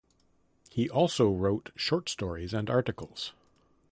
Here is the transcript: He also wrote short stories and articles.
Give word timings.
He 0.71 0.89
also 0.89 1.29
wrote 1.29 1.69
short 1.75 2.09
stories 2.09 2.55
and 2.55 2.71
articles. 2.71 3.33